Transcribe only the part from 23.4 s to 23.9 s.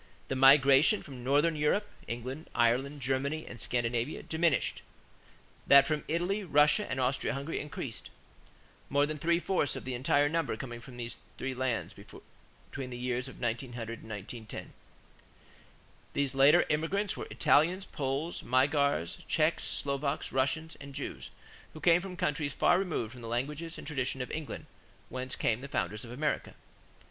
and the